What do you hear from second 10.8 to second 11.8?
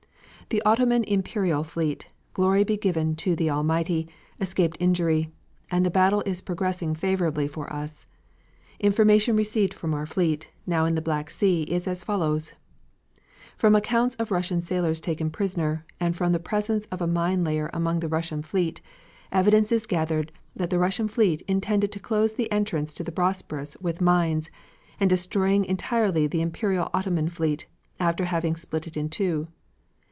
in the Black Sea,